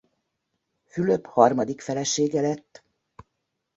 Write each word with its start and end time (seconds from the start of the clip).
Fülöp 0.85 1.25
harmadik 1.25 1.81
felesége 1.81 2.41
lett. 2.41 2.85